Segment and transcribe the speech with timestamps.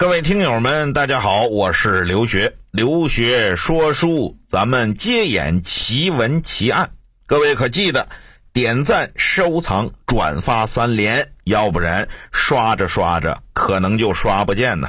[0.00, 6.88] 各位听友们，大家好，我是刘学，刘学说书，咱们接演奇闻奇案。
[7.26, 8.08] 各位可记得
[8.52, 14.88] 点赞、收藏、转发三连，要不然刷着刷着可能就刷不见呢。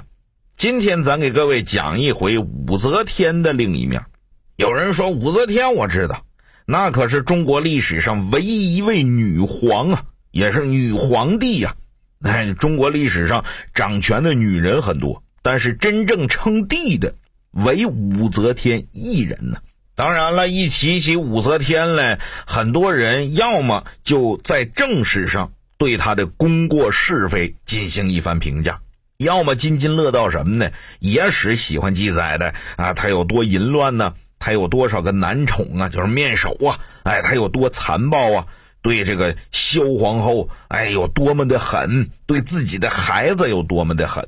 [0.56, 4.00] 今天咱给各位讲一回武则天的另一面。
[4.57, 6.23] 有人说武则天，我知道，
[6.68, 11.76] 那可是中国历史上唯一一位女皇啊，也是女皇帝呀。
[12.21, 17.15] 哎，中国历史上掌权的女人很多，但是真正称帝的
[17.51, 19.57] 唯武则天一人呢。
[19.96, 28.79] 当然了，一提起武则天来，很多人要么就在正史上对她的功过是非进行一番评价，
[29.18, 30.71] 要么津津乐道什么呢？
[30.99, 34.13] 野史喜欢记载的啊，她有多淫乱呢？
[34.39, 35.89] 她有多少个男宠啊？
[35.89, 36.80] 就是面首啊？
[37.03, 38.47] 哎，她有多残暴啊？
[38.81, 44.28] 对这个萧皇后，哎，有多么的狠；对自己的孩子有多么的狠。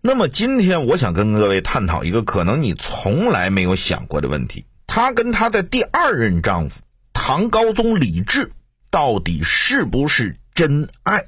[0.00, 6.80] 那么今天我想跟各位探讨一个可能你从来没有想过的问题：她跟她的第二任丈夫
[7.12, 8.50] 唐高宗李治
[8.90, 11.24] 到底是不是真爱？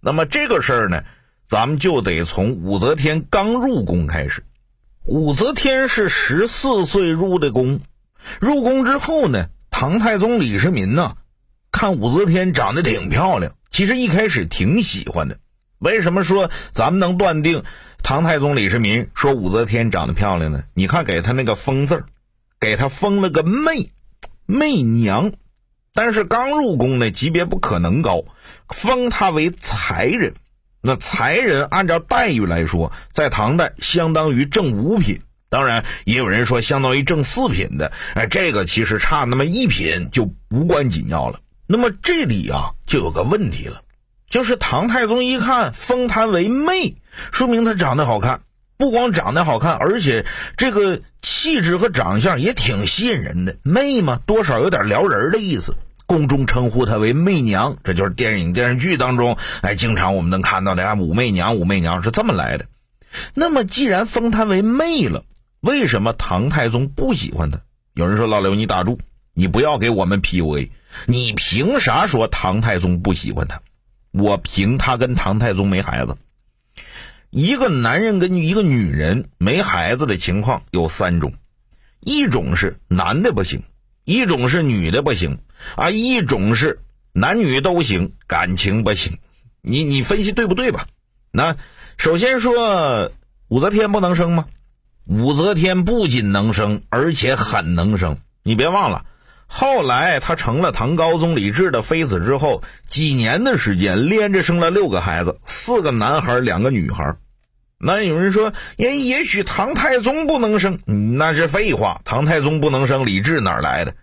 [0.00, 1.02] 那么这个事儿呢，
[1.44, 4.42] 咱们就得从武则天刚入宫开始。
[5.04, 7.80] 武则天是十四岁入的宫，
[8.40, 11.16] 入宫之后呢，唐太宗李世民呢。
[11.74, 15.36] 看武则天长得挺漂亮，其实一开始挺喜欢的。
[15.80, 17.64] 为什么说咱们能断定
[18.00, 20.62] 唐太宗李世民说武则天长得漂亮呢？
[20.72, 22.04] 你看给他那个封字
[22.60, 23.90] 给他封了个媚，
[24.46, 25.32] 媚娘。
[25.92, 28.24] 但是刚入宫呢，级别不可能高，
[28.68, 30.32] 封她为才人。
[30.80, 37.90] 那才人按照待遇来说，在唐代相当于正五品，当然也有人说相当于正四品的。
[38.14, 41.40] 哎，这个其实差那么一品就无关紧要了。
[41.66, 43.80] 那么这里啊，就有个问题了，
[44.28, 46.96] 就是唐太宗一看封她为媚，
[47.32, 48.42] 说明她长得好看，
[48.76, 53.56] 不光长得好看，而且这个气质和长相也挺吸引人的。
[53.62, 55.74] 媚嘛，多少有点撩人的意思。
[56.06, 62.66] 宫中称呼她为媚娘，这就是电影电视剧当中哎，经常我们能看到的啊，武媚娘，武媚娘是这么来的。
[63.32, 65.24] 那么既然封她为媚了，
[65.60, 67.60] 为什么唐太宗不喜欢她？
[67.94, 68.98] 有人说老刘，你打住，
[69.34, 70.70] 你不要给我们 PUA。
[71.06, 73.60] 你凭啥说唐太宗不喜欢他？
[74.12, 76.16] 我凭他跟唐太宗没孩子。
[77.30, 81.34] 一个男人跟一个女人没孩子的情况有三种：
[81.98, 83.64] 一种是男的不行，
[84.04, 85.38] 一种是女的不行，
[85.74, 86.78] 啊，一种是
[87.12, 89.18] 男女都行，感情不行。
[89.62, 90.86] 你你分析对不对吧？
[91.32, 91.56] 那
[91.96, 93.10] 首先说
[93.48, 94.46] 武则天不能生吗？
[95.06, 98.16] 武则天不仅能生，而且很能生。
[98.44, 99.06] 你别忘了。
[99.56, 107.14] 后来他成了唐高宗李治的妃子之后，几年的时间连着生了六个孩子，四个男孩，两个女孩。
[107.78, 110.80] 那有人说，也也许唐太宗不能生，
[111.16, 112.00] 那是废话。
[112.04, 113.94] 唐太宗不能生，李治哪来的？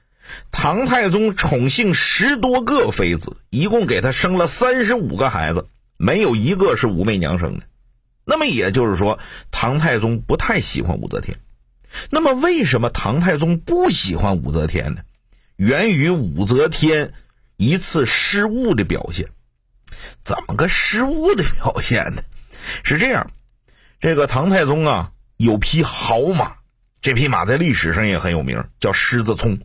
[0.51, 7.65] 唐太宗宠幸十多个妃子，一共给他生了三十五个孩子，没有一个是武媚娘生的。
[8.23, 9.19] 那么也就是说，
[9.51, 11.37] 唐太宗不太喜欢武则天。
[12.09, 15.01] 那么为什么唐太宗不喜欢武则天呢？
[15.61, 17.13] 源于武则天
[17.55, 19.27] 一次失误的表现，
[20.23, 22.23] 怎么个失误的表现呢？
[22.81, 23.29] 是这样，
[23.99, 26.55] 这个唐太宗啊有匹好马，
[26.99, 29.59] 这匹马在历史上也很有名，叫狮子冲，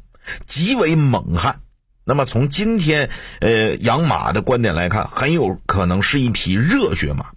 [0.45, 1.61] 极为猛悍。
[2.05, 3.09] 那么从今天
[3.41, 7.31] 呃养马的观点来看，很有可能是一匹热血马。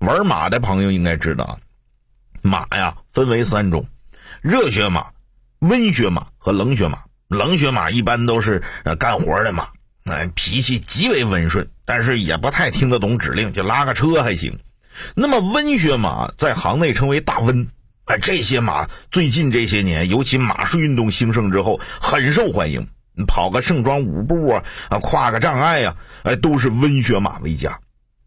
[0.00, 1.60] 玩马的朋友应该知道，
[2.42, 3.86] 马呀分为三种：
[4.40, 5.12] 热血马、
[5.60, 7.04] 温血马和冷血马。
[7.30, 9.68] 冷血马一般都是呃干活的马，
[10.06, 14.58] 哎，脾气极为温顺，但是也不太听得懂指令，就拉个车还行。
[15.14, 17.68] 那么温血马在行内称为大温，
[18.06, 22.88] 哎，这些马最近这些年，尤其马术运动兴盛之后，很受欢迎。
[23.28, 27.78] 跑个盛装舞步啊，啊，跨个障碍呀，哎，都是温血马为佳。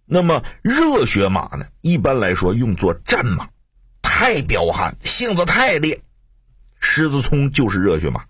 [0.05, 3.49] 那么热血马呢，一般来说用作战马，
[4.01, 5.99] 太彪悍，性子太烈。
[6.79, 8.23] 狮子冲就是热血马。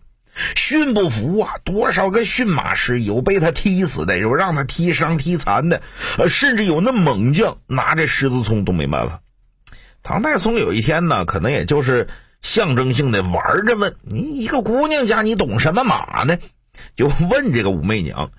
[0.55, 1.53] 驯不服啊！
[1.63, 5.81] 多少个驯马师有被他踢死的，有让他踢伤踢残的，
[6.17, 9.21] 呃，甚至有那猛将拿着狮子冲都没办法。
[10.01, 12.07] 唐太宗有一天呢，可能也就是
[12.41, 16.37] 象征性的玩着问：“你一个姑娘家，你懂什么马呢？”
[16.97, 18.31] 就问这个武媚娘：“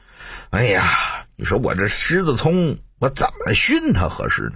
[0.51, 4.53] 哎呀，你说我这狮子冲，我怎么训他合适呢？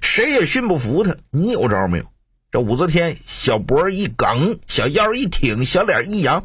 [0.00, 2.04] 谁也训不服他，你有招没有？”
[2.50, 6.42] 这武则天小脖一梗，小腰一挺，小脸一扬。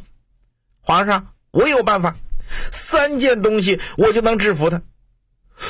[0.86, 2.18] 皇上，我有办法，
[2.74, 4.82] 三件东西我就能制服他。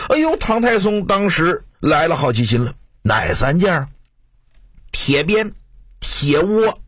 [0.10, 2.74] 哎呦，唐太宗当时来了好奇心了，
[3.04, 3.90] 哪三件？
[4.92, 5.54] 铁鞭、
[6.00, 6.80] 铁窝、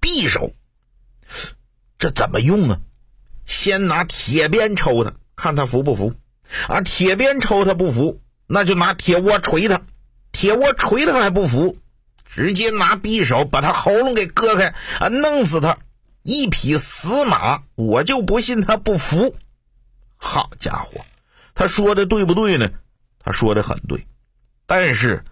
[0.00, 0.52] 匕首。
[1.98, 2.78] 这怎么用啊？
[3.44, 6.14] 先拿铁鞭抽他，看他服不服。
[6.68, 9.82] 啊，铁鞭抽他不服，那就拿铁窝锤他。
[10.30, 11.76] 铁窝锤他还不服，
[12.24, 15.78] 直接拿匕首把他喉咙给割开，啊，弄死他。
[16.22, 19.34] 一匹死马，我就不信他不服。
[20.16, 21.04] 好家伙，
[21.54, 22.70] 他说的对不对呢？
[23.18, 24.06] 他说的很对，
[24.66, 25.24] 但是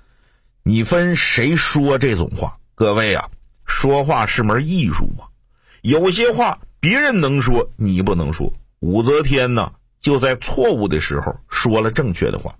[0.62, 2.58] 你分谁说这种话？
[2.74, 3.28] 各位啊，
[3.64, 5.28] 说话是门艺术啊，
[5.82, 8.52] 有些话别人能说，你不能说。
[8.80, 12.54] 武则天呢，就在错误的时候说了正确的话。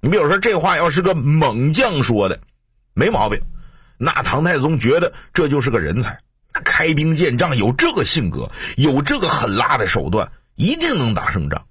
[0.00, 2.40] 你比如说，这话要是个猛将说的，
[2.92, 3.40] 没毛病，
[3.96, 6.20] 那唐太宗觉得这就是个人才。
[6.62, 11.66] 开兵见仗有这个性格，有这个狠辣的手段，一定能打胜仗。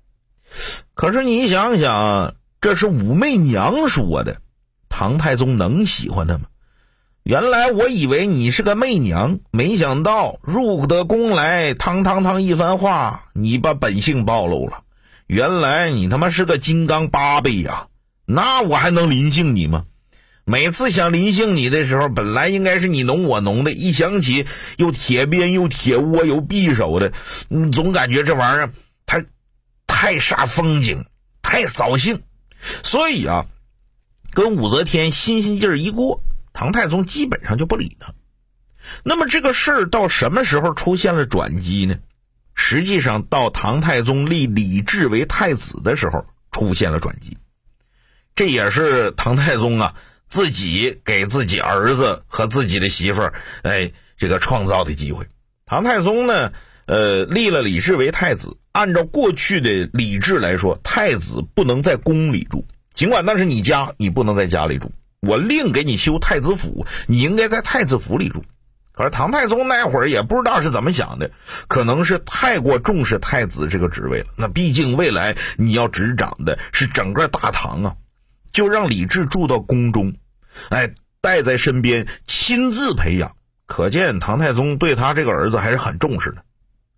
[0.93, 4.41] 可是你想想，这是武媚娘说的，
[4.89, 6.45] 唐太宗能喜欢他吗？
[7.23, 14.83] 原来我以为你是个媚娘，没想到入得宫来，汤汤汤一番话，你把本性暴露了。
[15.27, 17.87] 原来你他妈是个金刚八倍呀！
[18.25, 19.85] 那我还能临幸你吗？
[20.45, 24.45] 每次想临幸你的时候，本来应该是你侬我侬的，一想起
[24.77, 27.13] 又铁鞭又铁窝又匕首的，
[27.71, 28.73] 总感觉这玩意儿
[29.05, 29.23] 太
[29.87, 31.05] 太煞风景，
[31.41, 32.21] 太扫兴。
[32.83, 33.45] 所以啊，
[34.33, 38.13] 跟武则天新鲜劲儿一过，唐太宗基本上就不理他。
[39.03, 41.95] 那么这个事儿到什么时候出现了转机呢？
[42.53, 47.37] 实际上到唐太宗立李治为太子的时候出现了转机，
[48.35, 49.95] 这也是唐太宗啊。
[50.33, 55.27] 自己给自己儿子和自己的媳妇儿，哎，这个创造的机会。
[55.63, 56.51] 唐太宗呢，
[56.87, 58.57] 呃，立了李治为太子。
[58.71, 62.65] 按照过去的礼制来说，太子不能在宫里住，
[62.95, 64.91] 尽管那是你家，你不能在家里住。
[65.21, 68.43] 我另给你修太子府，你应该在太子府里住。
[68.91, 71.29] 可是唐太宗那会儿也不知道是怎么想的，
[71.67, 74.29] 可能是太过重视太子这个职位了。
[74.35, 77.95] 那毕竟未来你要执掌的是整个大唐啊，
[78.51, 80.15] 就让李治住到宫中。
[80.69, 83.35] 哎，带在身边，亲自培养，
[83.65, 86.43] 可见唐太宗对他这个儿子还是很重视的。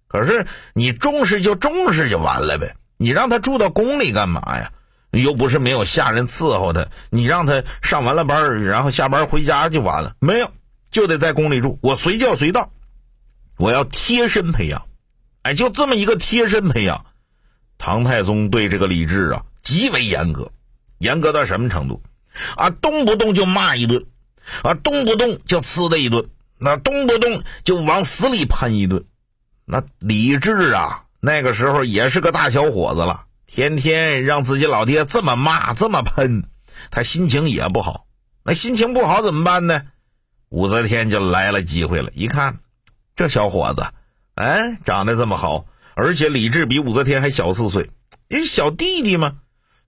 [0.08, 4.72] 可是你重视就重视就完了呗，你让他住到宫里干嘛呀？
[5.12, 10.14] 又不是没有下人伺候他，你让他上完了班，然后下班回家就完了？
[10.20, 10.52] 没有，
[10.92, 11.80] 就得在宫里住。
[11.82, 12.70] 我随叫随到，
[13.58, 14.86] 我要贴身培养。
[15.44, 17.06] 哎，就这么一个贴身培养。
[17.78, 20.52] 唐太宗对这个李治啊极为严格，
[20.98, 22.02] 严格到什么程度？
[22.56, 24.06] 啊，动不动就骂一顿，
[24.62, 26.28] 啊，动不动就呲他一顿，
[26.58, 29.06] 那动不动就往死里喷一顿。
[29.66, 36.44] 那李治啊，那个时候也是个大小伙子了，天天让自己老爹这么骂，这么喷，
[36.92, 38.06] 他心情也不好。
[38.44, 39.82] 那心情不好怎么办呢？
[40.50, 42.60] 武则天就来了机会了，一看
[43.16, 43.88] 这小伙子，
[44.36, 45.66] 哎，长得这么好，
[45.96, 47.90] 而且李治比武则天还小四岁，
[48.30, 49.38] 是小弟弟嘛。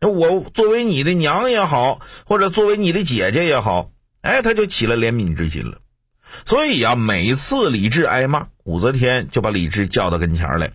[0.02, 3.90] 我作为你的娘也好，或者作为你的姐姐也好，
[4.22, 5.80] 哎，他就起了怜悯之心了。
[6.46, 10.72] 所以啊，每次李治挨骂，武则天就把李治叫到跟前来，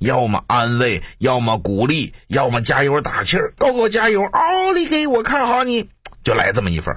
[0.00, 4.24] 要么安慰，要么鼓励，要么加油打气儿，给我加油！
[4.24, 5.88] 奥利给，我看好你，
[6.24, 6.96] 就来这么一份。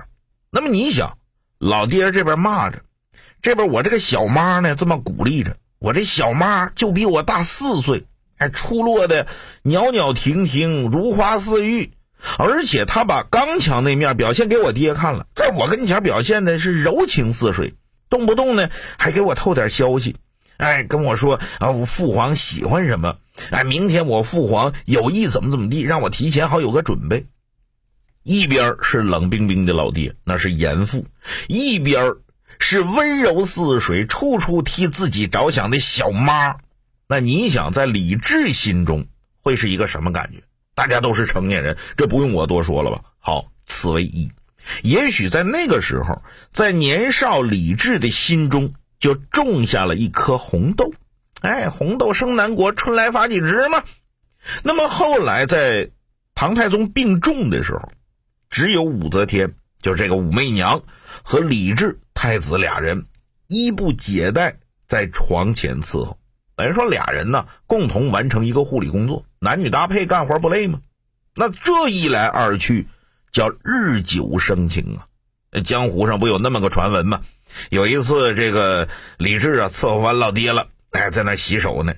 [0.50, 1.18] 那么你想，
[1.60, 2.82] 老爹这边骂着，
[3.42, 8.06] 这边我这个小妈呢这么鼓励着，我这小妈就比我大四岁。
[8.38, 9.28] 还出落的
[9.64, 11.92] 袅袅婷婷，如花似玉，
[12.38, 17.74] 而且他把刚强那面表现给我爹看了，在我跟前表现的是柔情似水，
[18.10, 20.16] 动不动呢还给我透点消息，
[20.58, 23.18] 哎，跟我说啊，我父皇喜欢什么，
[23.50, 27.26] 哎，明天我父皇有意怎么怎么地，让我提前好有个准备。
[28.24, 31.06] 一边是冷冰冰的老爹，那是严父；
[31.48, 32.16] 一边
[32.60, 36.58] 是温柔似水，处处替自己着想的小妈。
[37.08, 39.08] 那你想，在李治心中
[39.42, 40.44] 会是一个什么感觉？
[40.76, 43.02] 大家都是成年人，这不用我多说了吧？
[43.18, 44.30] 好，此为一。
[44.84, 46.22] 也许在那个时候，
[46.52, 50.94] 在年少李治的心中就种下了一颗红豆。
[51.40, 53.84] 哎，红豆生南国，春来发几枝嘛。
[54.64, 55.90] 那么后来在
[56.36, 57.90] 唐太宗病重的时候，
[58.50, 60.84] 只有武则天，就这个武媚娘
[61.24, 63.06] 和李治太子俩人
[63.48, 66.20] 衣不解带在床前伺候。
[66.58, 70.82] 等于说俩人呢共同完成一个护理工作，男女搭配干活不累吗？
[71.36, 72.88] 那这一来二去，
[73.32, 75.06] 叫日久生情啊。
[75.64, 77.22] 江湖上不有那么个传闻吗？
[77.70, 81.94] 有一次这个李治啊伺候完老爹了，哎，在那洗手呢。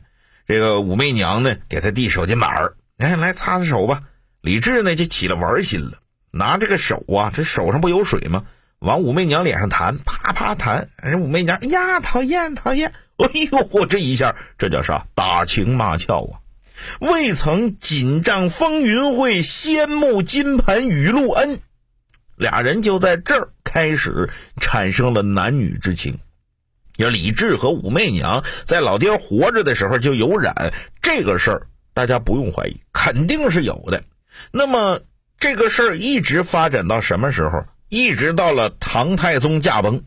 [0.46, 4.02] 这个武媚娘呢给他递手巾板儿，哎，来擦擦手吧。
[4.42, 6.00] 李治呢就起了玩心了，
[6.32, 8.44] 拿这个手啊，这手上不有水吗？
[8.80, 10.90] 往武媚娘脸上弹，啪啪弹。
[11.02, 12.94] 人武媚娘，哎呀，讨厌讨厌！
[13.28, 15.06] 哎呦，我这一下，这叫啥？
[15.14, 16.40] 打情骂俏啊！
[17.02, 21.60] 未曾锦帐风云会，先慕金盆雨露恩。
[22.38, 24.30] 俩人就在这儿开始
[24.62, 26.18] 产生了男女之情。
[26.96, 34.02] 要李治和武媚娘在老爹活着的时候就有染，这个事儿大家不用怀疑，肯定是有的。
[34.52, 35.02] 那么
[35.38, 37.66] 这个事儿一直发展到什么时候？
[37.90, 40.04] 一直到了唐太宗驾崩。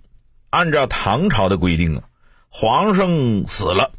[0.49, 2.02] 按照唐朝的规定啊，
[2.54, 3.92] 皇上死了，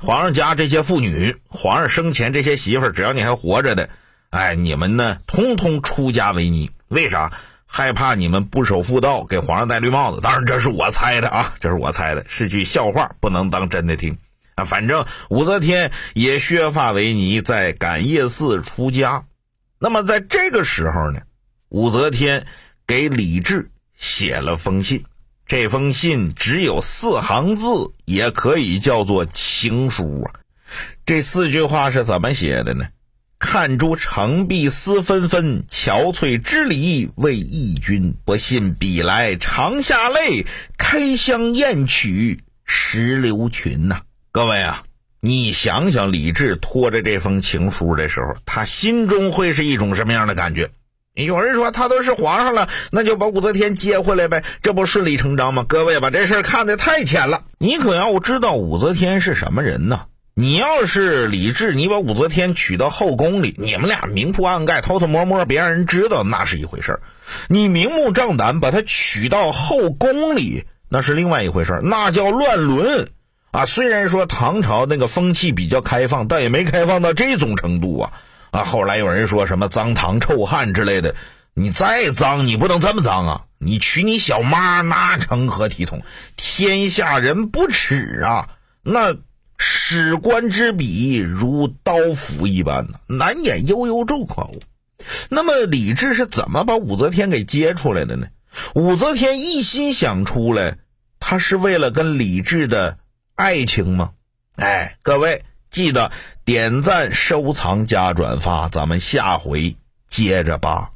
[0.00, 3.90] 皇上家这些妇女，皇上生前这些媳妇儿，只要你还活着的，
[4.30, 6.70] 哎，你们呢，通通出家为尼。
[6.88, 7.30] 为啥？
[7.66, 10.22] 害怕你们不守妇道，给皇上戴绿帽子。
[10.22, 14.16] 当然，这是我猜的啊，这是我猜的，是句笑话，不能当真的听
[14.54, 14.64] 啊。
[14.64, 19.26] 反正武则天也削发为尼，在感业寺出家。
[19.78, 21.20] 那么在这个时候呢，
[21.68, 22.46] 武则天
[22.86, 25.04] 给李治写了封信，
[25.50, 27.64] 这封信只有四行字，
[28.04, 30.38] 也可以叫做情书啊。
[31.04, 32.86] 这四句话是怎么写的呢？
[33.40, 38.14] 看诸城壁思纷纷，憔悴之礼为义君。
[38.24, 40.46] 不信笔来长下泪，
[40.78, 44.02] 开箱验取石榴裙呐！
[44.30, 44.84] 各位啊，
[45.18, 50.70] 你想想，李治拖着这封情书的时候，他心中会是一种什么样的感觉？
[51.24, 55.64] 有人说他都是皇上了，那就把武则天接回来呗，这不顺理成章吗？
[55.68, 60.02] 各位把这事看得太浅了，你可要知道武则天是什么人呢？
[60.34, 67.00] 你要是李治，你把武则天娶到后宫里，你们俩明铺暗盖、偷偷摸摸，别让人知道，那是一回事儿；
[67.48, 73.10] 你明目张胆把她娶到后宫里，那是另外一回事儿，那叫乱伦
[73.50, 73.66] 啊！
[73.66, 78.12] 虽然说唐朝那个风气比较开放，但也没开放到这种程度啊！
[78.50, 81.14] 啊，后来有人说什么脏唐臭汉之类的，
[81.54, 83.44] 你再脏，你不能这么脏啊！
[83.58, 86.02] 你娶你小妈，那成何体统？
[86.36, 88.48] 天下人不耻啊！
[88.82, 89.16] 那。
[89.62, 94.54] 史官之笔如刀斧一般，难掩悠悠众口。
[95.28, 98.28] 那么李治是怎么把武则天给接出来的呢？
[98.74, 100.78] 武则天一心想出来，
[101.18, 102.96] 她是为了跟李治的
[103.34, 104.12] 爱情吗？
[104.56, 106.10] 哎，各位记得
[106.44, 109.76] 点赞、收藏、加转发，咱们下回
[110.08, 110.90] 接着扒。